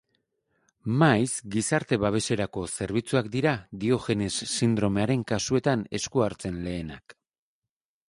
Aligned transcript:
Maiz 1.03 1.33
gizarte-babeserako 1.55 2.65
zerbitzuak 2.71 3.31
dira 3.37 3.53
Diogenes 3.85 4.33
sindromearen 4.57 5.27
kasuetan 5.35 5.89
esku 6.01 6.29
hartzen 6.31 6.63
lehenak. 6.69 7.21